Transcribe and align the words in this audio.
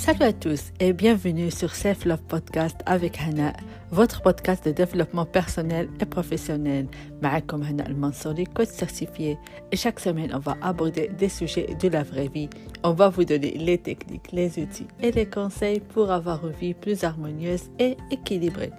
Salut 0.00 0.22
à 0.22 0.32
tous 0.32 0.72
et 0.80 0.92
bienvenue 0.92 1.50
sur 1.50 1.74
Self 1.74 2.04
Love 2.04 2.22
Podcast 2.28 2.76
avec 2.86 3.18
Hana, 3.20 3.52
votre 3.90 4.22
podcast 4.22 4.64
de 4.66 4.72
développement 4.72 5.24
personnel 5.26 5.88
et 6.00 6.06
professionnel. 6.06 6.86
معكم 7.22 7.62
Hana 7.62 7.84
Al-Mansouri, 7.84 8.44
coach 8.44 8.68
certifié. 8.68 9.38
Et 9.72 9.76
chaque 9.76 10.00
semaine, 10.00 10.30
on 10.34 10.38
va 10.38 10.56
aborder 10.62 11.08
des 11.18 11.28
sujets 11.28 11.74
de 11.82 11.88
la 11.88 12.02
vraie 12.02 12.28
vie. 12.28 12.48
On 12.84 12.92
va 12.92 13.08
vous 13.08 13.24
donner 13.24 13.52
les 13.58 13.78
techniques, 13.78 14.32
les 14.32 14.58
outils 14.58 14.86
et 15.02 15.12
les 15.12 15.26
conseils 15.26 15.80
pour 15.80 16.10
avoir 16.10 16.46
une 16.46 16.52
vie 16.52 16.74
plus 16.74 17.02
harmonieuse 17.04 17.64
et 17.78 17.96
équilibrée. 18.10 18.72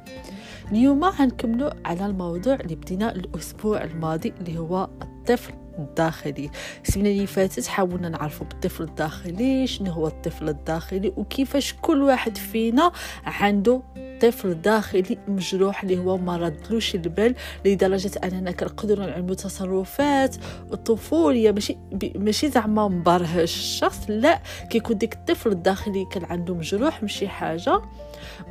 اليوم 0.72 1.04
هنكملوا 1.04 1.70
على 1.86 2.06
الموضوع 2.06 2.54
اللي 2.56 2.76
بدينا 2.76 3.12
الأسبوع 3.16 3.84
الماضي 3.84 4.34
اللي 4.42 4.58
هو 4.58 4.90
الطفل 5.02 5.54
الداخلي. 5.83 6.51
السنة 6.89 7.09
اللي 7.09 7.27
فاتت 7.27 7.67
حاولنا 7.67 8.09
نعرفوا 8.09 8.47
بالطفل 8.47 8.83
الداخلي 8.83 9.67
شنو 9.67 9.91
هو 9.91 10.07
الطفل 10.07 10.49
الداخلي 10.49 11.13
وكيفاش 11.17 11.75
كل 11.83 12.03
واحد 12.03 12.37
فينا 12.37 12.93
عنده 13.25 13.83
طفل 14.23 14.55
داخلي 14.55 15.19
مجروح 15.29 15.83
اللي 15.83 15.99
هو 15.99 16.19
ما 16.19 16.37
ردلوش 16.37 16.95
البال 16.95 17.35
لدرجة 17.65 18.11
أننا 18.25 18.51
كنقدروا 18.51 19.07
نعملوا 19.07 19.35
تصرفات 19.35 20.37
الطفوليه 20.73 21.53
ماشي 21.53 21.77
ماشي 22.15 22.49
زعما 22.49 22.89
مبرهش 22.89 23.57
الشخص 23.57 24.05
لا 24.09 24.43
كيكون 24.71 24.99
ديك 24.99 25.15
الطفل 25.15 25.51
الداخلي 25.51 26.05
كان 26.13 26.25
عنده 26.25 26.55
مجروح 26.55 27.03
ماشي 27.03 27.29
حاجة. 27.29 27.81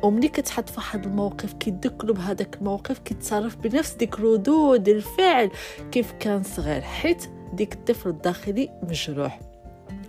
وملي 0.02 0.28
كتحط 0.28 0.68
في 0.68 0.76
واحد 0.76 1.04
الموقف 1.04 1.52
كيذكروا 1.52 2.14
بهذاك 2.14 2.56
الموقف 2.56 2.98
كيتصرف 2.98 3.56
بنفس 3.56 3.94
ديك 3.94 4.20
ردود 4.20 4.88
الفعل. 4.88 5.50
كيف 5.92 6.12
كان 6.12 6.42
صغير 6.42 6.80
حيت 6.80 7.24
ديك 7.52 7.74
الطفل 7.74 8.08
الداخلي 8.08 8.70
مجروح. 8.82 9.51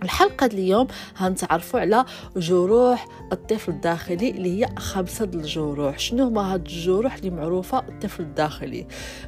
الحلقة 0.04 0.46
اليوم 0.46 0.86
هنتعرفوا 1.16 1.80
على 1.80 2.04
جروح 2.36 3.06
الطفل 3.32 3.70
الداخلي 3.72 4.30
اللي 4.30 4.60
هي 4.60 4.68
خمسة 4.78 5.24
الجروح. 5.24 5.98
شنو 5.98 6.24
هما 6.24 6.54
هاد 6.54 6.60
الجروح 6.66 7.14
اللي 7.14 7.30
معروفة؟ 7.30 7.78
الطفل 7.78 8.22
الداخلي. 8.22 8.86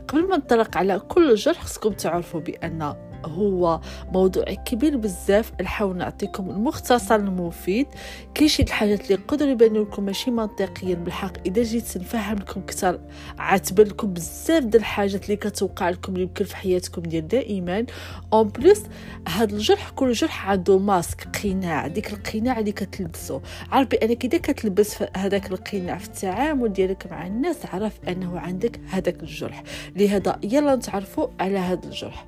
قبل 0.09 0.29
ما 0.29 0.37
نطلق 0.37 0.77
على 0.77 0.99
كل 0.99 1.35
جرح 1.35 1.63
خصكم 1.63 1.93
تعرفوا 1.93 2.41
بأن 2.41 2.95
هو 3.27 3.81
موضوع 4.13 4.45
كبير 4.45 4.97
بزاف. 4.97 5.53
نحاول 5.63 5.97
نعطيكم 5.97 6.51
المختصر 6.51 7.15
المفيد. 7.15 7.87
كاين 8.35 8.49
شي 8.49 8.63
الحاجات 8.63 9.01
اللي 9.01 9.15
يقدروا 9.15 9.51
يبانوا 9.51 9.85
لكم 9.85 10.03
ماشي 10.03 10.31
منطقيا 10.31 10.95
بالحق 10.95 11.33
إذا 11.47 11.63
جيت 11.63 11.97
نفهم 11.99 12.37
لكم 12.37 12.61
أكثر 12.61 13.01
غتبان 13.39 13.87
لكم 13.87 14.13
بزاف 14.13 14.65
ديال 14.65 14.83
الحاجات 14.83 15.25
اللي 15.25 15.37
كتوقع 15.37 15.91
لكم 15.91 16.17
يمكن 16.17 16.45
في 16.45 16.57
حياتكم 16.57 17.03
ديال 17.03 17.29
دائما. 17.29 17.87
en 18.33 18.49
plus 18.49 18.83
هاد 19.29 19.53
الجرح 19.53 19.91
كل 19.91 20.13
جرح 20.13 20.51
عنده 20.51 20.79
ماسك 20.79 21.29
قناع. 21.45 21.87
ديك 21.87 22.13
القناع 22.13 22.59
اللي 22.59 22.73
كتلبسو. 22.73 23.41
عارف 23.73 23.89
بانك 23.89 24.25
إذا 24.25 24.39
كتلبس 24.39 24.97
هذاك 25.17 25.53
القناع 25.53 25.99
في 25.99 26.07
التعامل 26.07 26.73
ديالك 26.73 27.07
مع 27.11 27.27
الناس 27.27 27.67
عرف 27.67 28.01
أنه 28.09 28.39
عندك 28.39 28.81
هذاك 28.91 29.23
الجرح. 29.23 29.63
لهذا 29.97 30.39
يلا 30.43 30.77
نتعرفوا 30.77 31.29
على 31.41 31.59
هذا 31.59 31.85
الجرح. 31.85 32.27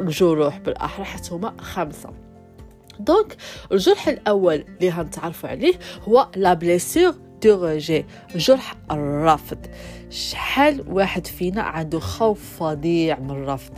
الجروح 0.00 0.58
بالأحرى 0.58 1.04
حتى 1.04 1.34
هما 1.34 1.54
خمسه 1.60 2.10
donc 3.00 3.36
الجرح 3.72 4.08
الأول 4.08 4.64
اللي 4.80 4.90
غنتعرفوا 4.90 5.48
عليه 5.48 5.74
هو 6.08 6.28
la 6.36 6.54
blessure 6.54 7.14
de 7.44 7.78
جرح 8.34 8.74
الرفض 8.90 9.58
شحال 10.12 10.84
واحد 10.88 11.26
فينا 11.26 11.62
عنده 11.62 12.00
خوف 12.00 12.62
فظيع 12.62 13.18
من 13.18 13.30
الرفض. 13.30 13.72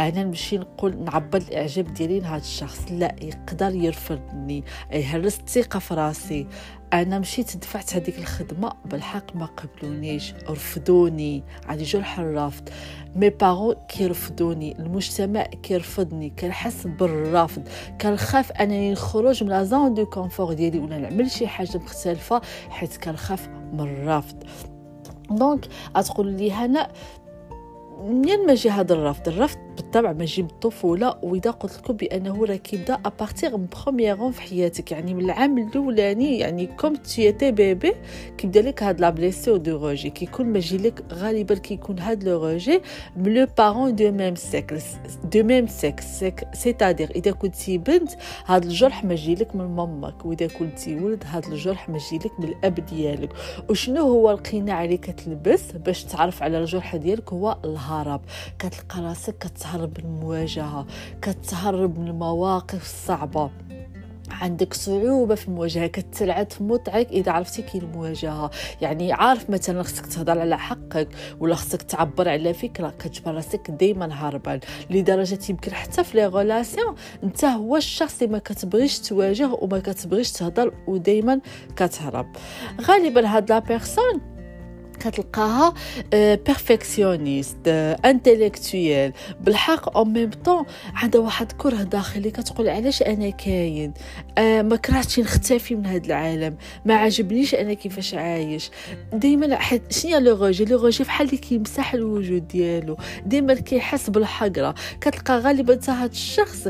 أنا 0.00 0.22
نمشي 0.24 0.58
نقول 0.58 1.04
نعبر 1.04 1.38
الإعجاب 1.38 1.94
ديالي 1.94 2.20
لهذا 2.20 2.36
الشخص 2.36 2.80
لا 2.90 3.16
يقدر 3.22 3.74
يرفضني 3.74 4.64
يهرس 4.92 5.38
الثقة 5.38 5.78
في 5.78 5.94
راسي. 5.94 6.46
أنا 6.92 7.18
مشيت 7.18 7.56
دفعت 7.56 7.96
هذيك 7.96 8.18
الخدمة 8.18 8.72
بالحق 8.84 9.36
ما 9.36 9.46
قبلونيش 9.46 10.34
رفضوني 10.50 11.44
عندي 11.66 11.84
جرح 11.84 12.18
الرفض. 12.18 12.68
mes 13.16 13.30
parents 13.30 13.74
كيرفضوني 13.88 14.78
المجتمع 14.78 15.42
كيرفضني 15.42 16.30
كنحس 16.30 16.86
بالرفض. 16.86 17.68
كنخاف 18.00 18.52
أنني 18.52 18.92
نخرج 18.92 19.44
من 19.44 19.50
la 19.50 19.64
zone 19.64 19.94
de 19.94 20.06
confort 20.06 20.52
ديالي 20.52 20.78
ولا 20.78 20.98
نعمل 20.98 21.30
شي 21.30 21.46
حاجة 21.46 21.76
مختلفة 21.76 22.40
حيت 22.70 22.96
كنخاف 22.96 23.48
من 23.48 23.80
الرفض. 23.80 24.44
donc 25.30 25.68
غتقول 25.96 26.26
لي 26.26 26.52
هنا 26.52 26.88
منين 28.04 28.46
ما 28.46 28.54
جي 28.54 28.70
هذا 28.70 28.94
الرفض؟ 28.94 29.28
الرفض 29.28 29.73
بالطبع 29.76 30.12
ما 30.12 30.24
جي 30.24 30.42
بالطفوله 30.42 31.16
وإذا 31.22 31.50
قلت 31.50 31.78
لكم 31.78 31.92
بأنه 31.94 32.44
راه 32.44 32.56
كيبدا 32.56 32.94
à 33.04 33.11
partir 33.11 33.56
من 33.56 33.66
première 33.66 34.32
في 34.32 34.40
حياتك 34.40 34.92
يعني 34.92 35.14
من 35.14 35.24
العام 35.24 35.58
الأولاني 35.58 36.38
يعني 36.38 36.66
comme 36.66 36.94
t'es 36.94 37.32
bébé 37.32 37.94
كيبدا 38.38 38.62
لك 38.62 38.82
هاد 38.82 39.00
la 39.00 39.10
blessure 39.10 39.56
de 39.56 39.76
rejet 39.76 40.10
كيكون 40.10 40.46
ما 40.46 40.58
جي 40.58 40.76
لك 40.76 41.04
غالبا 41.12 41.54
كيكون 41.54 41.98
هاد 41.98 42.24
le 42.24 42.44
rejet 42.44 42.80
من 43.16 43.34
le 43.34 43.46
parent 43.58 43.94
de 43.94 44.10
même 44.10 44.34
cycle 44.34 44.78
de 45.24 45.42
même 45.42 45.66
sexe 45.66 46.24
c'est-à-dire 46.52 47.10
إذا 47.10 47.30
كنتي 47.30 47.78
بنت 47.78 48.10
هاد 48.46 48.64
الجرح 48.64 49.04
ما 49.04 49.14
جي 49.14 49.34
لك 49.34 49.56
من 49.56 49.64
مامك 49.64 50.26
وإذا 50.26 50.46
كنتي 50.46 51.00
ولد 51.00 51.24
هاد 51.26 51.44
الجرح 51.44 51.88
ما 51.88 51.98
جي 51.98 52.16
لك 52.16 52.40
من 52.40 52.48
الأب 52.48 52.74
ديالك. 52.74 53.32
وشنو 53.70 54.02
هو 54.02 54.30
القناع 54.30 54.84
اللي 54.84 54.96
كتلبس 54.96 55.72
باش 55.72 56.04
تعرف 56.04 56.42
على 56.42 56.58
الجرح 56.58 56.96
ديالك؟ 56.96 57.32
هو 57.32 57.58
الهرب. 57.64 58.20
كتلقى 58.58 59.00
راسك 59.00 59.38
كت 59.38 59.63
كتهرب 59.64 59.98
من 59.98 60.04
المواجهة 60.04 60.86
كتهرب 61.22 61.98
من 61.98 62.08
المواقف 62.08 62.82
الصعبة. 62.82 63.50
عندك 64.30 64.74
صعوبة 64.74 65.34
في 65.34 65.48
المواجهة 65.48 65.86
كتلعب 65.86 66.50
في 66.50 66.64
مطعك 66.64 67.08
إذا 67.08 67.32
عرفتي 67.32 67.62
كي 67.62 67.78
المواجهة 67.78 68.50
يعني 68.80 69.12
عارف 69.12 69.50
مثلا 69.50 69.82
خصك 69.82 70.06
تهضر 70.06 70.38
على 70.38 70.58
حقك 70.58 71.08
ولا 71.40 71.54
خصك 71.54 71.82
تعبر 71.82 72.28
على 72.28 72.54
فكرة 72.54 72.94
كتجبر 72.98 73.34
راسك 73.34 73.70
دايما 73.70 74.08
هربان 74.12 74.60
لدرجة 74.90 75.38
يمكن 75.48 75.74
حتى 75.74 76.04
في 76.04 76.16
les 76.16 76.26
relations 76.26 76.94
أنت 77.22 77.44
هو 77.44 77.76
الشخص 77.76 78.22
اللي 78.22 78.32
ما 78.32 78.38
كتبغيش 78.38 78.98
تواجه 78.98 79.48
وما 79.52 79.78
كتبغيش 79.78 80.32
تهضر 80.32 80.74
ودايما 80.86 81.40
كتهرب. 81.76 82.26
غالبا 82.80 83.26
هاد 83.26 83.50
la 83.50 83.58
personne 83.58 84.33
كتلقاها 85.04 85.74
perfectionniste 86.12 87.68
intellectuelle 88.04 89.12
بالحق 89.40 89.96
أو 89.96 90.04
ميم 90.04 90.30
طون 90.30 90.64
عندها 90.94 91.20
واحد 91.20 91.52
كره 91.52 91.82
داخلي 91.82 92.30
كتقول 92.30 92.68
علاش 92.68 93.02
أنا 93.02 93.30
كاين؟ 93.30 93.94
آه 94.38 94.62
ما 94.62 94.76
كرهتش 94.76 95.20
نختفي 95.20 95.74
من 95.74 95.86
هذا 95.86 96.06
العالم. 96.06 96.56
ما 96.84 96.94
عجبنيش 96.94 97.54
أنا 97.54 97.74
كيفاش 97.74 98.14
عايش. 98.14 98.70
دائما 99.12 99.58
شنو 99.90 100.18
le 100.18 100.36
rejet 100.36 100.64
le 100.64 100.78
rejet 100.78 101.04
فحال 101.04 101.26
اللي 101.26 101.38
كيمسح 101.38 101.94
الوجود 101.94 102.48
ديالو. 102.48 102.96
دائما 103.26 103.54
كيحس 103.54 104.10
بالحقرة. 104.10 104.74
كتلقى 105.00 105.38
غالبا 105.38 105.80
هذا 105.88 106.04
الشخص 106.04 106.68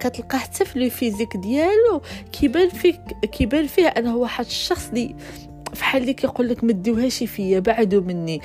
كتلقى 0.00 0.38
حتى 0.38 0.64
في 0.64 0.78
le 0.78 0.90
physique 0.90 1.36
ديالو 1.36 2.02
كيبان 2.32 2.68
فيه 2.68 2.94
كيبان 3.32 3.66
فيه 3.66 3.86
أنه 3.86 4.16
واحد 4.16 4.44
الشخص 4.44 4.88
اللي 4.88 5.16
فحال 5.74 6.02
اللي 6.02 6.14
كيقول 6.14 6.48
لك 6.48 6.64
ما 6.64 6.72
ديوهاش 6.72 7.24
فيا 7.24 7.60
بعدوا 7.60 8.00
مني. 8.02 8.40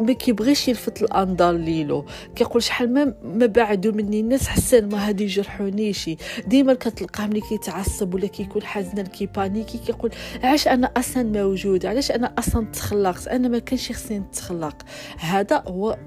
ما 0.00 0.12
كيبغيش 0.12 0.68
يلفت 0.68 1.02
الأنظار 1.02 1.54
ليلو. 1.54 2.04
كيقول 2.36 2.62
شحال 2.62 2.94
ما 2.94 3.14
ما 3.24 3.46
بعدوا 3.46 3.92
مني. 3.92 4.20
الناس 4.20 4.48
حسن 4.48 4.88
ما 4.88 5.08
هادي 5.08 5.24
يجرحونيش. 5.24 6.10
ديما 6.46 6.74
كتلقاه 6.74 7.26
ملي 7.26 7.40
كيتعصب 7.40 8.14
ولا 8.14 8.26
كيكون 8.26 8.62
حزنا 8.62 9.02
كي 9.02 9.17
paniquer 9.17 9.78
كيقول 9.78 10.10
علاش 10.42 10.68
أنا 10.68 10.90
أصلا 10.96 11.22
موجود 11.22 11.86
علاش 11.86 12.10
أنا 12.10 12.32
أصلا 12.38 12.66
تخلقت؟ 12.66 13.28
أنا 13.28 13.48
ما 13.48 13.58
كانش 13.58 13.92
خصني 13.92 14.18
نتخلق. 14.18 14.76
هذا 15.18 15.62
هو 15.66 15.98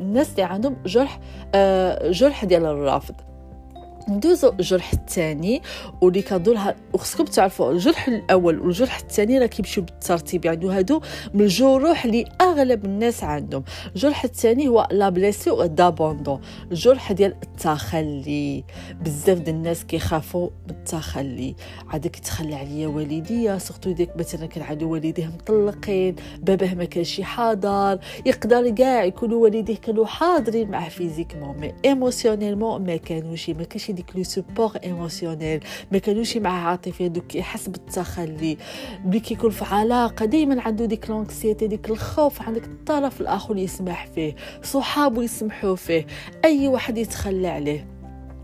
الناس 0.00 0.30
اللي 0.30 0.42
عندهم 0.42 0.76
جرح 0.86 1.20
آه 1.54 2.10
جرح 2.10 2.44
ديال 2.44 2.66
الرفض. 2.66 3.14
ندوزو 4.08 4.48
الجرح 4.48 4.92
الثاني 4.92 5.62
واللي 6.00 6.22
كدور 6.22 6.58
وخصكم 6.92 7.24
تعرفوا 7.24 7.72
الجرح 7.72 8.08
الأول 8.08 8.60
والجرح 8.60 8.98
الثاني 8.98 9.38
راه 9.38 9.46
كيمشيو 9.46 9.84
بالترتيب 9.84 10.44
يعني 10.44 10.68
هادو 10.68 11.00
من 11.34 11.40
الجروح 11.40 12.04
اللي 12.04 12.24
أغلب 12.40 12.84
الناس 12.84 13.24
عندهم. 13.24 13.64
الجرح 13.94 14.24
الثاني 14.24 14.68
هو 14.68 14.88
la 14.90 15.08
blessure 15.08 15.66
d'abandon 15.66 16.40
الجرح 16.70 17.12
ديال 17.12 17.34
التخلي. 17.42 18.64
بزاف 19.04 19.38
ديال 19.38 19.56
الناس 19.56 19.84
كيخافوا 19.84 20.50
من 20.68 20.74
التخلي. 20.74 21.54
عاد 21.88 22.06
كيتخلى 22.06 22.54
عليا 22.54 22.86
والديا 22.86 23.58
surtout 23.58 23.90
ديك 23.92 24.16
مثلا 24.16 24.46
كان 24.46 24.64
عنده 24.64 24.86
والديه 24.86 25.26
مطلقين 25.26 26.16
باباه 26.42 26.74
ما 26.74 26.84
كانش 26.84 27.20
حاضر 27.20 27.98
يقدر 28.26 28.70
كاع 28.70 29.04
يكونوا 29.04 29.42
والديه 29.42 29.76
كانوا 29.76 30.06
حاضرين 30.06 30.70
معاه 30.70 30.88
physiquement 30.88 31.56
mais 31.58 31.74
émotionnellement 31.84 32.86
ما 32.86 32.96
كانوش 32.96 33.50
ما 33.50 33.64
كانش 33.64 33.89
ديك 33.92 34.16
le 34.16 34.22
support 34.22 34.76
émotionnel. 34.84 35.64
ما 35.92 35.98
كانوش 35.98 36.36
معاه 36.36 36.70
عاطفيه 36.70 37.06
donc 37.06 37.34
يحس 37.34 37.68
بالتخلي. 37.68 38.56
ملي 39.04 39.20
كيكون 39.20 39.50
في 39.50 39.64
علاقة 39.64 40.24
دائما 40.24 40.62
عنده 40.62 40.84
ديك 40.84 41.10
l'anxiété 41.10 41.66
ديك 41.66 41.90
الخوف 41.90 42.42
عندك 42.42 42.64
الطرف 42.64 43.20
الآخر 43.20 43.56
يسمح 43.56 44.06
فيه 44.06 44.34
صحابه 44.62 45.22
يسمحوا 45.22 45.76
فيه 45.76 46.06
أي 46.44 46.68
واحد 46.68 46.98
يتخلى 46.98 47.48
عليه. 47.48 47.99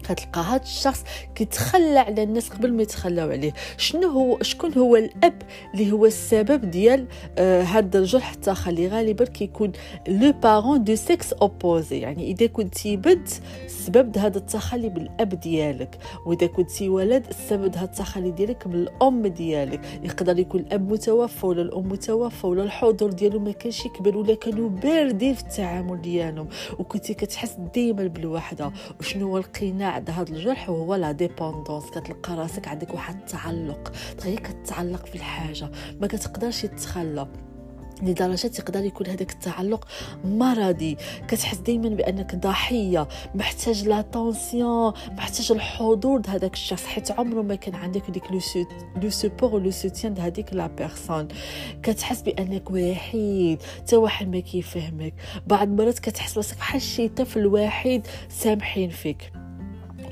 كتلقى 0.08 0.40
هذا 0.40 0.62
الشخص 0.62 1.04
كيتخلى 1.34 1.98
على 1.98 2.22
الناس 2.22 2.48
قبل 2.48 2.72
ما 2.72 2.82
يتخلاو 2.82 3.30
عليه. 3.30 3.52
شنو 3.76 4.08
هو 4.08 4.38
شكون 4.42 4.72
هو 4.72 4.96
الأب 4.96 5.42
اللي 5.74 5.92
هو 5.92 6.06
السبب 6.06 6.70
ديال 6.70 7.06
آه 7.38 7.62
هذا 7.62 7.98
الجرح 7.98 8.32
التخلي 8.32 8.88
غالبا 8.88 9.24
كيكون 9.24 9.72
le 10.08 10.32
parent 10.32 10.84
de 10.84 10.94
sexe 10.94 11.32
opposé. 11.32 11.98
يعني 11.98 12.30
إذا 12.30 12.46
كنتي 12.46 12.96
بنت 12.96 13.28
السبب 13.64 14.18
هذا 14.18 14.38
التخلي 14.38 14.88
بالأب 14.88 15.40
ديالك. 15.40 15.98
وإذا 16.26 16.46
كنتي 16.46 16.88
ولد 16.88 17.26
السبب 17.26 17.76
هذا 17.76 17.84
التخلي 17.84 18.30
ديالك 18.30 18.66
من 18.66 18.74
الام 18.74 19.26
ديالك. 19.26 19.80
يقدر 20.02 20.38
يكون 20.38 20.60
الأب 20.60 20.92
متوفى 20.92 21.46
ولا 21.46 21.62
الأم 21.62 21.88
متوفى 21.88 22.46
ولا 22.46 22.62
الحضور 22.62 23.12
ديالو 23.12 23.40
ما 23.40 23.52
كانش 23.52 23.86
يكبر 23.86 24.16
ولا 24.16 24.34
كانوا 24.34 24.68
باردين 24.68 25.34
في 25.34 25.42
التعامل 25.42 26.02
ديالهم. 26.02 26.48
وكنتي 26.78 27.14
كتحس 27.14 27.56
ديما 27.74 28.06
بالوحدة. 28.06 28.72
وشنو 29.00 29.26
هو 29.26 29.38
القناع 29.38 29.95
بعد 29.96 30.10
هذا 30.10 30.30
الجرح 30.32 30.70
وهو 30.70 30.94
la 30.94 31.12
dépendance 31.12 31.90
كتلقى 31.90 32.34
راسك 32.36 32.68
عندك 32.68 32.94
واحد 32.94 33.16
التعلق 33.20 33.92
تغير 34.18 34.40
كتعلق 34.40 35.06
في 35.06 35.14
الحاجة 35.14 35.70
ما 36.00 36.06
كتقدرش 36.06 36.62
تتخلى. 36.62 37.28
لدرجة 38.02 38.50
يقدر 38.58 38.84
يكون 38.84 39.06
هذاك 39.06 39.32
التعلق 39.32 39.88
مرضي 40.24 40.96
كتحس 41.28 41.56
دائما 41.56 41.88
بأنك 41.88 42.34
ضحية 42.34 43.08
محتاج 43.34 43.88
l'attention 43.88 44.92
محتاج 45.10 45.52
الحضور 45.52 46.22
هذاك 46.28 46.52
الشخص 46.52 46.86
حيت 46.86 47.10
عمره 47.10 47.42
ما 47.42 47.54
كان 47.54 47.74
عندك 47.74 48.10
ديك 48.10 48.24
le 49.02 49.10
support 49.10 49.62
le 49.62 49.70
soutien 49.70 50.18
هذيك 50.18 50.52
la 50.52 50.66
personne 50.66 51.28
كتحس 51.82 52.22
بأنك 52.22 52.70
وحيد 52.70 53.62
حتى 53.62 53.96
واحد 53.96 54.28
ما 54.28 54.40
كيفهمك. 54.40 55.14
بعض 55.46 55.68
المرات 55.68 55.98
كتحس 55.98 56.36
راسك 56.36 56.56
بحال 56.56 56.82
شي 56.82 57.08
طفل 57.08 57.46
واحد 57.46 58.06
سامحين 58.28 58.90
فيك. 58.90 59.45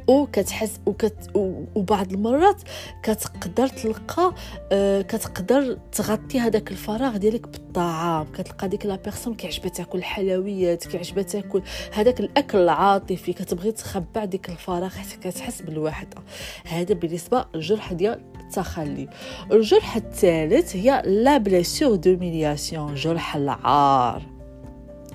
وكتحس 0.09 0.81
وكت 0.87 1.31
وبعض 1.75 2.13
المرات 2.13 2.63
كتقدر 3.03 3.69
تلقى 3.69 4.35
آه 4.73 5.03
كتقدر 5.03 5.79
تغطي 5.93 6.41
هذاك 6.41 6.71
الفراغ 6.71 7.17
ديالك 7.17 7.49
بالطعام. 7.49 8.27
كتلقى 8.33 8.69
ديك 8.69 8.87
لا 8.87 8.97
بيرسون 8.97 9.35
كيعجبها 9.35 9.69
تاكل 9.69 9.99
الحلويات 9.99 10.87
كيعجبها 10.87 11.23
تاكل 11.23 11.63
هذاك 11.93 12.21
الأكل 12.21 12.59
العاطفي. 12.59 13.33
كتبغي 13.33 13.73
تخبع 13.73 14.25
ديك 14.25 14.49
الفراغ 14.49 14.89
حتى 14.89 15.17
كتحس 15.17 15.63
بالوحدة. 15.63 16.17
هذا 16.65 16.95
بالنسبة 16.95 17.45
للجرح 17.55 17.93
ديال 17.93 18.21
التخلي. 18.41 19.09
الجرح 19.53 19.97
الثالث 19.97 20.77
هي 20.77 21.03
la 21.07 21.37
blessure 21.37 21.97
d'humiliation 21.97 22.95
جرح 22.95 23.37
العار. 23.37 24.34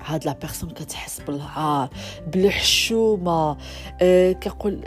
هاد 0.04 0.24
la 0.24 0.32
personne 0.32 0.70
كتحس 0.70 1.20
بالعار 1.20 1.88
بالحشومة 2.26 3.56
أه 4.00 4.32
كيقول 4.32 4.84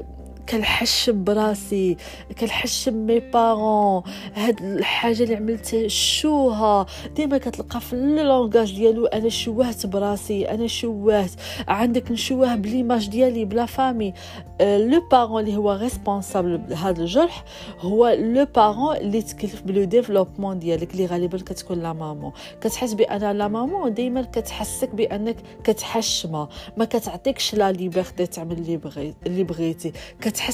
كنحشم 0.53 1.23
براسي 1.23 1.97
كنحشم 2.39 2.93
mes 2.93 3.19
parents 3.19 4.03
هاد 4.33 4.61
الحاجة 4.61 5.23
اللي 5.23 5.35
عملت 5.35 5.87
شوها. 5.87 6.85
ديما 7.15 7.37
كتلقى 7.37 7.81
في 7.81 7.93
ال 7.93 8.03
langage 8.03 8.75
ديالو 8.75 9.05
أنا 9.05 9.29
شوهت 9.29 9.85
براسي 9.85 10.49
أنا 10.49 10.67
شوهت. 10.67 11.31
عندك 11.67 12.11
نشوه 12.11 12.55
ب 12.55 12.62
l'image 12.62 13.09
ديالي 13.09 13.45
ب 13.45 13.52
la 13.52 13.65
famille. 13.65 14.13
le 14.61 15.07
parent 15.11 15.41
اللي 15.41 15.57
هو 15.57 15.71
responsable 15.71 16.57
بهذا 16.57 17.01
الجرح 17.01 17.43
هو 17.79 18.07
le 18.19 18.47
parent 18.55 18.95
اللي 18.95 19.21
تكلف 19.21 19.61
ب 19.61 19.68
le 19.68 19.83
développement 19.83 20.59
ديالك 20.59 20.93
اللي 20.93 21.05
غالبا 21.05 21.37
كتكون 21.37 21.79
la 21.79 21.93
maman 21.93 22.31
كتحس 22.61 22.93
بأن 22.93 23.37
la 23.37 23.47
maman 23.47 23.93
دائما 23.93 24.21
كتحسك 24.21 24.95
بأنك 24.95 25.35
كتحشمة. 25.63 26.47
ما 26.77 26.85
كتعطيكش 26.85 27.55
la 27.55 27.71
liberté 27.71 28.25
تعمل 28.25 28.57
اللي 28.57 28.77
بغيت 28.77 29.15
اللي 29.25 29.43
بغيتي. 29.43 29.91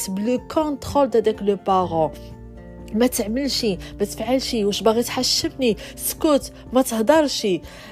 ب 0.10 0.20
le 0.20 0.40
contrôle 0.48 1.08
داك 1.08 1.44
le 1.44 1.56
parent 1.68 2.12
ما 2.94 3.08
تعملش 3.08 3.66
ما 3.66 4.06
تفعلش 4.06 4.54
واش 4.54 4.84
باغي 4.84 5.04
تحشمني 5.04 5.78
سكوت 5.96 6.52
ما 6.74 6.82
تهضرش 6.82 7.48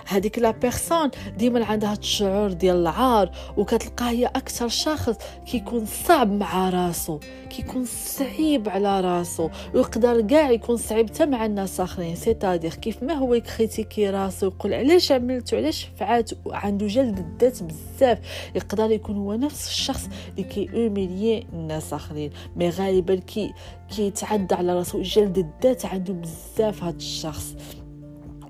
هذيك 0.06 0.40
la 0.40 0.52
personne 0.52 1.12
ديما 1.38 1.66
عندها 1.66 1.94
الشعور 1.94 2.52
ديال 2.52 2.76
العار 2.76 3.32
وكتلقى 3.58 4.10
هي 4.10 4.26
أكثر 4.26 4.68
شخص 4.68 5.16
كيكون 5.46 5.86
صعب 5.86 6.32
مع 6.32 6.70
راسو 6.70 7.20
كيكون 7.50 7.86
صعيب 7.86 8.70
على 8.70 9.02
راسو 9.02 9.50
ويقدر 9.74 10.22
كاع 10.22 10.52
يكون 10.52 10.78
صعيب 10.78 11.10
حتى 11.10 11.26
مع 11.26 11.46
الناس 11.46 11.80
آخرين. 11.80 12.16
c'est-à-dire 12.16 12.74
كيف 12.74 13.04
ما 13.04 13.14
هو 13.14 13.34
ي 13.34 13.42
critiquer 13.42 14.10
راسو 14.10 14.46
يقول 14.46 14.74
علاش 14.74 15.12
عملت 15.12 15.54
علاش 15.54 15.88
فعلت 15.98 16.38
عنده 16.48 16.88
جلد 16.88 17.20
الذات 17.20 17.64
بزاف. 17.64 18.20
يقدر 18.56 18.92
يكون 18.92 19.18
هو 19.18 19.34
نفس 19.34 19.68
الشخص 19.68 20.10
اللي 20.30 20.44
كي 20.44 20.70
humilier 20.74 21.48
الناس 21.54 21.94
آخرين. 21.94 22.32
mais 22.56 22.70
غالبا 22.70 23.16
كي 23.16 23.54
كيتعدى 23.96 24.56
على 24.56 24.74
راسو 24.74 24.87
جلد 24.96 25.38
الذات 25.38 25.86
عنده 25.86 26.14
بزاف 26.14 26.84
هذا 26.84 26.96
الشخص. 26.96 27.56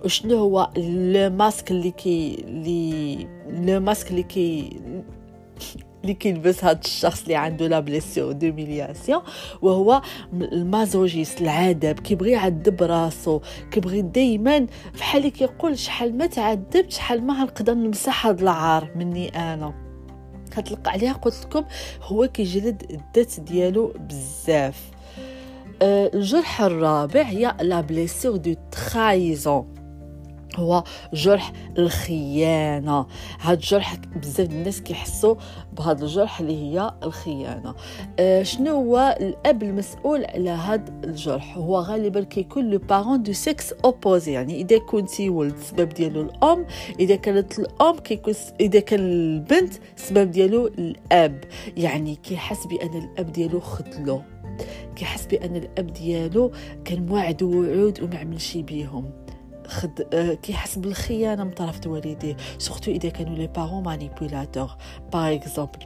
وشنو 0.06 0.38
هو 0.38 0.72
le 0.78 1.30
masque 1.30 1.72
اللي 1.72 1.92
كي 1.92 2.36
اللي 2.48 3.28
le 3.50 3.80
masque 3.80 4.12
اللي 4.12 4.24
كي 4.24 4.70
اللي 6.04 6.14
كيلبس 6.14 6.64
هذا 6.64 6.80
الشخص 6.80 7.22
اللي 7.22 7.36
عنده 7.36 7.68
la 7.68 7.80
blessure 7.80 8.32
d'humiliation 8.32 9.22
وهو 9.62 10.02
ال 10.34 10.44
masochiste 10.44 11.42
العذاب 11.42 12.00
كيبغي 12.00 12.32
يعذب 12.32 12.84
راسو 12.84 13.40
كيبغي 13.72 14.02
دائما 14.02 14.68
بحال 14.96 15.28
كيقول 15.28 15.80
شحال 15.80 16.18
ما 16.18 16.26
تعذبت 16.26 16.92
شحال 16.92 17.24
ما 17.24 17.44
نقدر 17.44 17.74
نمسح 17.74 18.28
هذا 18.28 18.42
العار 18.42 18.92
مني 18.96 19.30
أنا. 19.30 19.74
كتلقى 20.52 20.92
عليها 20.92 21.14
قلت 21.14 21.46
لكم 21.46 21.66
هو 22.02 22.28
كيجلد 22.28 22.84
الذات 22.92 23.40
ديالو 23.40 23.94
بزاف. 24.00 24.97
الجرح 25.82 26.62
الرابع 26.62 27.22
هي 27.22 27.56
la 27.62 27.82
blessure 27.82 28.36
de 28.36 28.56
trahison 28.72 29.78
هو 30.56 30.84
جرح 31.14 31.54
الخيانه 31.78 33.06
هذا 33.40 33.54
الجرح 33.54 33.96
بزاف 33.96 34.50
الناس 34.50 34.82
كيحسوا 34.82 35.36
بهذا 35.78 36.04
الجرح 36.06 36.40
اللي 36.40 36.56
هي 36.56 36.94
الخيانه 37.04 37.76
آه 38.20 38.44
شنو 38.44 38.72
هو 38.72 39.18
الاب 39.20 39.64
المسؤول 39.64 40.26
على 40.26 40.50
هذا 40.50 40.94
الجرح 41.04 41.58
هو 41.58 41.80
غالبا 41.80 42.24
كيكون 42.24 42.70
le 42.70 42.78
parent 42.80 43.24
du 43.24 43.34
sexe 43.34 43.74
opposé 43.74 44.32
يعني 44.32 44.62
اذا 44.62 44.78
كنتي 44.78 45.30
ولد 45.30 45.54
السبب 45.54 45.90
ديالو 45.90 46.22
الام 46.22 46.66
اذا 47.00 47.16
كانت 47.16 47.60
الام 47.60 47.98
كيكون 47.98 48.34
اذا 48.60 48.80
كان 48.80 49.00
البنت 49.00 49.74
السبب 49.98 50.32
ديالو 50.32 50.68
الاب 50.68 51.44
يعني 51.78 52.16
كيحس 52.16 52.68
بان 52.68 53.04
الاب 53.04 53.32
ديالو 53.32 53.60
خذلو 53.60 54.22
كيحس 54.96 55.26
بان 55.26 55.56
الأب 55.56 55.94
ديالو 55.94 56.52
كان 56.86 57.06
موعد 57.06 57.44
ووعود 57.44 58.04
وما 58.04 58.18
عملش 58.18 58.58
بيهم. 58.58 59.12
خد 59.68 60.08
آه، 60.14 60.34
كيحس 60.34 60.78
بالخيانه 60.78 61.44
من 61.44 61.52
طرف 61.52 61.88
والديه 61.88 62.38
surtout 62.58 62.92
إذا 62.92 63.10
كانوا 63.10 63.36
les 63.36 63.48
parents 63.48 63.84
manipulateurs 63.84 64.70
par 65.14 65.34
exemple 65.34 65.80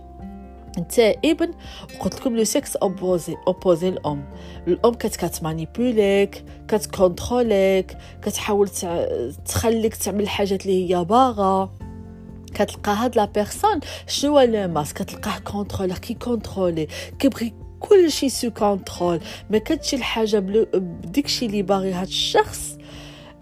أنت 0.77 0.99
ابن 0.99 1.51
وقلت 1.95 2.15
لكم 2.15 2.37
le 2.37 2.43
sexe 2.43 2.75
opposé 2.75 3.35
opposé 3.47 3.89
الام 3.89 4.25
الأم 4.67 4.93
كت 4.93 5.15
كتمانيبيوليك 5.15 6.45
كتكونتروليك 6.67 7.97
كتحاول 8.21 8.69
تخليك 9.45 9.95
تعمل 9.95 10.21
الحاجات 10.21 10.65
اللي 10.65 10.95
هي 10.95 11.05
باغا. 11.05 11.71
كتلقى 12.53 12.91
هاد 12.91 13.15
la 13.15 13.25
personne 13.25 13.79
شنو 14.07 14.31
هو 14.31 14.39
le 14.39 14.67
masque 14.67 14.93
كتلقاه 14.93 15.39
contrôleur 15.39 15.97
كي 15.97 16.13
contrôler 16.13 16.87
كيبغي 17.19 17.53
كل 17.81 18.11
شيء 18.11 18.29
sous 18.29 18.51
contrôle. 18.51 19.19
ما 19.49 19.57
كتجي 19.57 19.95
الحاجة 19.97 20.39
بديكشي 20.39 21.45
اللي 21.45 21.61
باغي 21.61 21.91
هاد 21.91 22.07
الشخص 22.07 22.77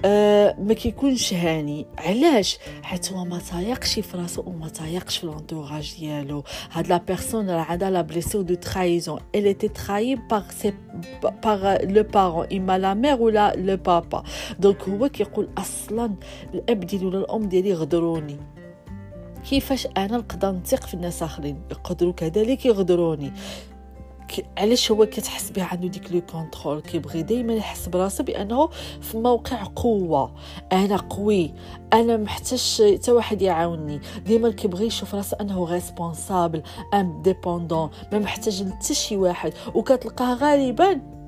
أه 0.06 0.56
ما 0.60 0.74
كيكونش 0.74 1.34
هاني. 1.34 1.86
علاش؟ 1.98 2.58
حيت 2.84 3.12
هو 3.12 3.26
ما 3.26 3.40
تايقش 3.52 4.00
في 4.00 4.18
راسو 4.18 4.44
وما 4.46 4.70
تايقش 4.70 5.18
في 5.18 5.26
l'entourage 5.26 5.96
ديالو. 6.00 6.44
هاد 6.72 6.88
la 6.88 6.98
personne 6.98 7.50
راه 7.50 7.62
عندها 7.62 7.90
la 7.90 8.02
blessure 8.02 8.42
de 8.42 8.54
trahison 8.54 9.20
elle 9.20 9.48
était 9.56 9.74
trahie 9.74 10.18
par 10.30 10.46
ses 10.52 10.74
par 11.42 11.60
le 11.84 12.04
parent. 12.04 12.54
اما 12.54 12.78
la 12.78 12.94
mère 12.94 13.22
ولا 13.22 13.56
le 13.56 13.78
papa 13.78 14.24
donc 14.60 14.90
هو 14.90 15.10
كيقول 15.10 15.50
أصلا 15.58 16.16
الأب 16.54 16.80
ديالي 16.80 17.06
ولا 17.06 17.18
الأم 17.18 17.44
ديالي 17.50 17.74
غدروني. 17.74 18.38
كيفاش 19.50 19.88
أنا 19.98 20.18
نقدر 20.18 20.52
نثق 20.52 20.88
في 20.88 20.94
الناس 20.94 21.24
آخرين؟ 21.24 21.62
يقدروا 21.72 22.14
كذلك 22.14 22.66
يغدروني. 22.66 23.32
علاش 24.58 24.92
هو 24.92 25.06
كتحس 25.06 25.50
به 25.50 25.64
عنده 25.64 25.88
ديك 25.88 26.12
le 26.12 26.22
contrôle 26.22 26.82
كيبغي 26.82 27.22
دائما 27.22 27.54
يحس 27.54 27.88
براسو 27.88 28.24
بأنه 28.24 28.70
في 29.02 29.18
موقع 29.18 29.64
قوة. 29.76 30.36
أنا 30.72 30.98
قوي. 30.98 31.54
أنا 31.94 32.18
محتاج 32.18 32.82
حتى 32.96 33.12
واحد 33.12 33.42
يعاونني. 33.42 34.02
دائما 34.28 34.52
كيبغي 34.52 34.86
يشوف 34.86 35.16
راسو 35.16 35.36
أنه 35.36 35.66
responsable 35.66 36.62
indépendant 36.94 37.90
ما 38.12 38.20
محتاج 38.20 38.70
حتى 38.72 38.94
شي 38.94 39.18
واحد. 39.18 39.54
وكتلقاه 39.76 40.34
غالبا 40.34 41.19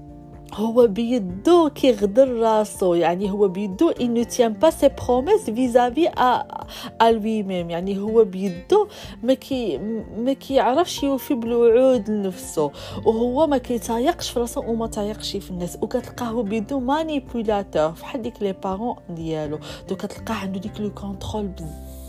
هو 0.53 0.87
بيدو 0.87 1.69
كيغدر 1.69 2.29
راسو. 2.39 2.93
يعني 2.93 3.31
هو 3.31 3.47
بيدو 3.47 3.89
il 3.89 4.13
ne 4.13 4.23
tient 4.23 4.53
pas 4.53 4.69
ses 4.69 4.89
promesses 4.89 5.49
vis-à-vis 5.49 6.07
à 6.07 7.11
lui-même 7.11 7.69
يعني 7.69 7.99
هو 7.99 8.23
بيدو 8.23 8.87
ما 9.23 9.33
كي 9.33 9.77
ما 10.17 10.33
كيعرفش 10.33 11.03
يوفي 11.03 11.33
بالوعود 11.33 12.09
لنفسه 12.09 12.71
وهو 13.05 13.47
ما 13.47 13.57
كيتايقش 13.57 14.29
في 14.29 14.39
راسو 14.39 14.61
وما 14.61 14.87
تايقش 14.87 15.37
في 15.37 15.51
الناس. 15.51 15.77
وكتلقاه 15.81 16.43
بيدو 16.43 16.79
manipulateur 16.79 17.91
فحال 17.91 18.21
ديك 18.21 18.41
les 18.41 18.53
parents 18.53 18.95
ديالو. 19.09 19.59
دو 19.89 19.95
كتلقاه 19.95 20.35
عنده 20.35 20.59
ديك 20.59 20.81
le 20.81 20.93
contrôle 20.93 21.51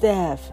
بزاف. 0.03 0.53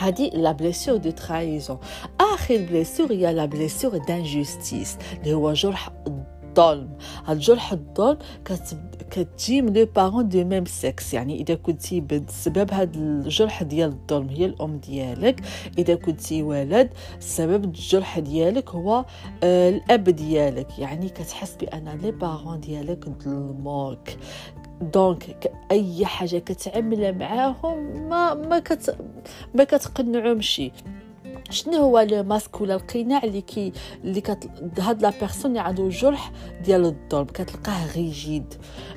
هذه 0.00 0.30
la 0.34 0.52
blessure 0.52 0.96
de 0.96 1.10
trahison 1.10 1.78
آخر 2.20 2.56
blessure 2.56 3.12
هي 3.12 3.34
la 3.34 3.44
blessure 3.44 3.96
d'injustice 3.96 4.96
اللي 5.20 5.34
هو 5.34 5.52
جرح 5.52 5.90
الظلم. 6.58 6.88
هاد 7.24 7.38
جرح 7.38 7.72
الظلم 7.72 8.18
كتجي 9.10 9.62
من 9.62 9.72
le 9.72 9.86
parent 9.96 10.28
du 10.28 10.44
même 10.44 10.64
sexe 10.64 11.14
يعني 11.14 11.40
إذا 11.40 11.54
كنتي 11.54 12.00
بسبب 12.00 12.72
هاد 12.72 12.96
الجرح 12.96 13.62
ديال 13.62 13.88
الظلم 13.88 14.28
هي 14.28 14.44
الأم 14.44 14.76
ديالك. 14.76 15.40
إذا 15.78 15.94
كنتي 15.94 16.42
ولد 16.42 16.90
سبب 17.20 17.64
الجرح 17.64 18.18
ديالك 18.18 18.70
هو 18.70 19.04
آه 19.42 19.70
الأب 19.70 20.04
ديالك. 20.04 20.78
يعني 20.78 21.08
كتحس 21.08 21.56
بأن 21.56 21.98
les 22.02 22.10
parents 22.10 22.60
ديالك 22.60 23.08
ظلموك. 23.22 24.08
donc 24.80 25.52
اي 25.70 26.06
حاجة 26.06 26.38
كتعملها 26.38 27.10
معاهم 27.12 28.08
ما 28.08 28.34
ما 28.34 28.58
كت 28.58 28.96
ما 29.54 29.64
كتقنعهمش. 29.64 30.62
شنو 31.50 31.76
هو 31.76 32.00
le 32.00 32.22
masque 32.22 32.60
ولا 32.60 32.74
القناع 32.74 33.24
اللي 33.24 33.40
كي 33.40 33.72
اللي 34.04 34.20
كت 34.20 34.48
هاد 34.78 35.02
la 35.02 35.12
personne 35.20 35.50
اللي 35.50 35.60
عنده 35.60 35.88
جرح 35.88 36.32
ديال 36.64 36.84
الظلم 36.84 37.24
كتلقاه 37.24 37.92
rigide 37.96 38.54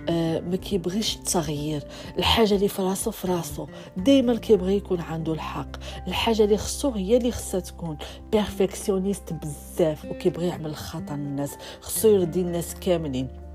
آه 0.10 0.40
ما 0.40 0.56
كيبغيش 0.56 1.16
التغيير 1.16 1.84
الحاجة 2.18 2.56
اللي 2.56 2.68
في 2.68 2.82
راسو 2.82 3.12
في 3.12 3.28
راسو. 3.28 3.68
دائما 3.98 4.36
كيبغي 4.36 4.76
يكون 4.76 5.02
عنده 5.02 5.34
الحق. 5.34 5.70
الحاجة 6.08 6.44
اللي 6.44 6.58
خصو 6.58 6.90
هي 6.90 7.18
اللي 7.18 7.32
خصها 7.32 7.60
تكون. 7.60 7.98
perfectionniste 8.32 9.34
بزاف 9.34 10.06
وكيبغي 10.06 10.48
يعمل 10.48 10.66
الخاطر 10.66 11.14
الناس. 11.14 11.58
خصو 11.82 12.08
يرضي 12.08 12.42
الناس 12.42 12.76
كاملين. 12.76 13.47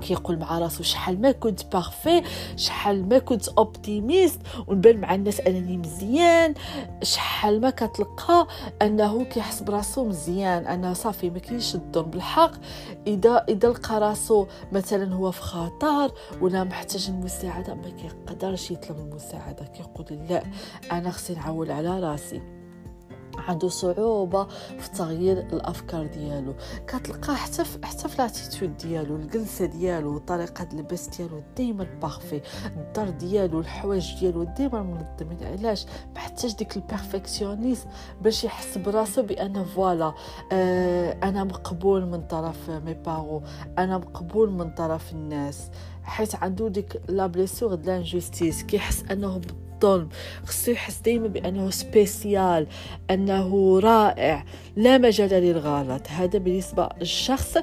كيقول 0.00 0.38
مع 0.38 0.58
راسو 0.58 0.82
شحال 0.82 1.20
ما 1.20 1.32
كنت 1.32 1.72
parfait 1.72 2.22
شحال 2.56 3.08
ما 3.08 3.18
كنت 3.18 3.48
optimiste 3.48 4.40
ونبان 4.66 5.00
مع 5.00 5.14
الناس 5.14 5.40
أنني 5.40 5.76
مزيان. 5.76 6.54
شحال 7.02 7.60
ما 7.60 7.70
كتلقى 7.70 8.46
أنه 8.82 9.24
كيحس 9.24 9.62
براسو 9.62 10.04
مزيان 10.04 10.66
أنا 10.66 10.94
صافي 10.94 11.30
ما 11.30 11.38
كاينش 11.38 11.74
الظلم 11.74 12.10
بالحق. 12.10 12.52
إذا 13.06 13.44
إذا 13.48 13.68
لقى 13.68 14.00
راسو 14.00 14.46
مثلا 14.72 15.14
هو 15.14 15.30
في 15.30 15.42
خطر 15.42 16.12
ولا 16.40 16.64
محتاج 16.64 17.06
المساعده 17.08 17.74
ما 17.74 17.88
كيقدرش 17.88 18.70
يطلب 18.70 18.98
المساعدة. 18.98 19.64
كيقول 19.64 20.18
لا 20.28 20.42
أنا 20.92 21.10
خصني 21.10 21.36
نعول 21.36 21.70
على 21.70 22.00
راسي. 22.00 22.63
عنده 23.38 23.68
صعوبة 23.68 24.44
في 24.78 24.90
تغيير 24.90 25.38
الأفكار 25.38 26.06
ديالو. 26.06 26.54
كتلقى 26.86 27.36
حتى 27.36 27.64
في 27.64 27.86
حتى 27.86 28.08
في 28.08 28.18
l'attitude 28.18 28.76
ديالو 28.76 29.16
الجلسة 29.16 29.64
ديالو 29.66 30.18
طريقة 30.18 30.68
اللبس 30.72 31.08
ديالو 31.08 31.42
ديما 31.56 31.86
parfait 32.02 32.40
الدار 32.76 33.10
ديالو 33.10 33.60
الحوايج 33.60 34.18
ديالو 34.20 34.44
ديما 34.44 34.82
منظمين. 34.82 35.44
علاش؟ 35.44 35.86
محتاج 36.16 36.54
ديك 36.54 36.76
ال 36.76 36.83
perfectionnisme 36.83 37.86
باش 38.22 38.44
يحس 38.44 38.78
براسو 38.78 39.22
بأن 39.22 39.64
voilà 39.64 40.14
آه 40.52 41.18
أنا 41.22 41.44
مقبول 41.44 42.06
من 42.06 42.22
طرف 42.26 42.70
mes 42.70 42.94
parents 42.94 43.42
أنا 43.78 43.98
مقبول 43.98 44.50
من 44.50 44.74
طرف 44.74 45.12
الناس. 45.12 45.70
حيت 46.02 46.34
عنده 46.34 46.68
ديك 46.68 47.02
la 47.08 47.26
blessure 47.26 47.74
de 47.74 47.86
l'injustice 47.86 48.62
كيحس 48.62 49.04
انه 49.10 49.40
الظلم. 49.84 50.08
خصو 50.46 50.70
يحس 50.70 51.00
دائما 51.00 51.28
بأنه 51.28 51.70
spécial 51.70 52.66
أنه 53.10 53.80
رائع 53.80 54.44
لا 54.76 54.98
مجال 54.98 55.30
للغلط. 55.30 56.02
هذا 56.08 56.38
بالنسبة 56.38 56.88
للشخص 57.00 57.58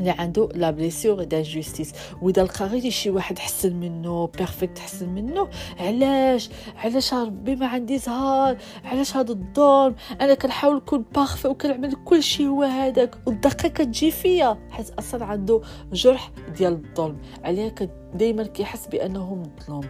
اللي 0.00 0.10
عنده 0.10 0.48
la 0.54 0.70
blessure 0.70 1.24
d'injustice 1.24 1.92
وإذا 2.22 2.42
لقى 2.42 2.66
غير 2.66 2.90
شي 2.90 3.10
واحد 3.10 3.38
حسن 3.38 3.76
منه 3.76 4.26
perfect 4.26 4.78
حسن 4.78 5.08
منه 5.08 5.48
علاش؟ 5.80 6.50
علاش 6.76 7.14
ربي 7.14 7.56
ما 7.56 7.66
عندي 7.66 7.98
زهر؟ 7.98 8.56
علاش 8.84 9.16
هذا 9.16 9.32
الظلم 9.32 9.94
أنا 10.20 10.34
كنحاول 10.34 10.76
نكون 10.76 11.04
parfait 11.14 11.48
وكنعمل 11.48 11.92
كل 12.04 12.22
شيء 12.22 12.46
هو 12.46 12.62
هذاك 12.62 13.14
والدقيقه 13.26 13.68
كتجي 13.68 14.10
فيا. 14.10 14.58
حيت 14.70 14.90
أصلا 14.90 15.24
عنده 15.24 15.60
جرح 15.92 16.30
ديال 16.58 16.72
الظلم 16.72 17.16
عليها 17.44 17.74
دائما 18.14 18.42
كيحس 18.42 18.86
بأنه 18.86 19.34
مظلوم. 19.34 19.80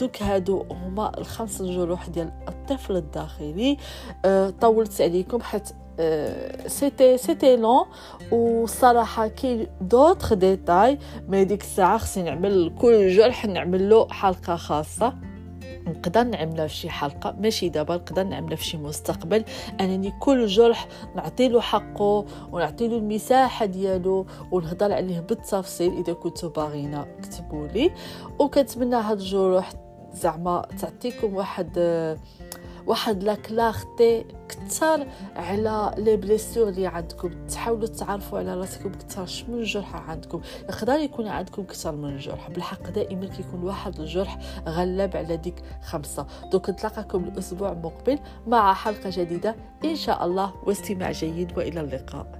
donc 0.00 0.22
هادو 0.22 0.64
هما 0.70 1.18
الخمس 1.18 1.62
جروح 1.62 2.08
ديال 2.08 2.32
الطفل 2.48 2.96
الداخلي. 2.96 3.76
أه 4.24 4.50
طولت 4.50 5.00
عليكم 5.00 5.40
حيت 5.42 5.68
سيتي 6.66 7.18
سيتي 7.18 7.56
لون 7.56 7.84
وصراحه 8.32 9.28
كاين 9.28 9.66
دوطخ 9.80 10.34
ديتاي 10.34 10.98
مي 11.28 11.44
ديك 11.44 11.60
الساعة 11.60 11.98
خصني 11.98 12.24
نعمل 12.24 12.72
كل 12.80 13.08
جرح 13.08 13.46
نعمل 13.46 13.90
له 13.90 14.08
حلقه 14.08 14.56
خاصه 14.56 15.14
نقدر 15.88 16.22
نعملها 16.22 16.66
في 16.66 16.74
شي 16.74 16.90
حلقه 16.90 17.36
ماشي 17.40 17.68
دابا 17.68 17.94
نقدر 17.94 18.22
نعملها 18.22 18.56
في 18.56 18.64
شي 18.64 18.76
مستقبل 18.76 19.44
انني 19.80 20.12
كل 20.20 20.46
جرح 20.46 20.88
نعطي 21.16 21.48
له 21.48 21.60
حقه 21.60 22.24
ونعطي 22.52 22.88
له 22.88 22.96
المساحه 22.96 23.66
ديالو 23.66 24.26
ونهضر 24.52 24.92
عليه 24.92 25.20
بالتفصيل 25.20 25.92
اذا 25.92 26.12
كنتو 26.12 26.48
باغينا 26.48 27.06
اكتبوا 27.18 27.66
لي 27.66 27.90
وكنتمنى 28.38 28.96
هاد 28.96 29.18
الجروح 29.18 29.72
زعما 30.12 30.66
تعطيكم 30.80 31.34
واحد 31.34 31.78
واحد 32.88 33.22
لا 33.22 33.34
كلاغتي 33.34 34.24
كثر 34.48 35.06
على 35.36 35.94
لي 35.98 36.16
بليسور 36.16 36.68
اللي 36.68 36.86
عندكم. 36.86 37.46
تحاولوا 37.46 37.86
تعرفوا 37.86 38.38
على 38.38 38.54
راسكم 38.54 38.92
كثر 38.92 39.26
شنو 39.26 39.58
الجرح 39.58 40.10
عندكم. 40.10 40.40
يقدر 40.68 40.92
يكون 40.92 41.26
عندكم 41.26 41.64
كثر 41.64 41.92
من 41.92 42.18
جرح 42.18 42.50
بالحق 42.50 42.90
دائما 42.90 43.26
كيكون 43.26 43.64
واحد 43.64 44.00
الجرح 44.00 44.38
غلب 44.66 45.16
على 45.16 45.36
ديك 45.36 45.62
خمسة. 45.82 46.26
دوك 46.52 46.70
نتلاقاكم 46.70 47.24
الأسبوع 47.24 47.72
المقبل 47.72 48.18
مع 48.46 48.74
حلقة 48.74 49.10
جديدة. 49.12 49.56
إن 49.84 49.96
شاء 49.96 50.24
الله 50.24 50.52
واستماع 50.66 51.12
جيد 51.12 51.58
وإلى 51.58 51.80
اللقاء. 51.80 52.37